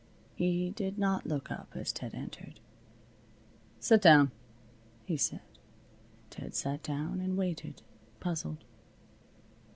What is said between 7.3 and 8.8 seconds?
waited, puzzled.